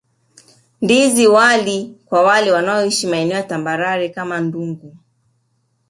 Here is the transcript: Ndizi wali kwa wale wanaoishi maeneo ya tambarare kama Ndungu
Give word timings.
Ndizi 0.81 1.27
wali 1.27 1.97
kwa 2.05 2.21
wale 2.23 2.51
wanaoishi 2.51 3.07
maeneo 3.07 3.37
ya 3.37 3.43
tambarare 3.43 4.09
kama 4.09 4.39
Ndungu 4.39 4.95